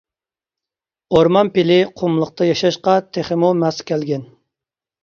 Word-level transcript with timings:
ئورمان 1.17 1.51
پىلى 1.57 1.77
قۇملۇقتا 2.01 2.49
ياشاشقا 2.51 2.97
تېخىمۇ 3.15 3.57
ماس 3.63 3.89
كەلگەن. 3.93 4.31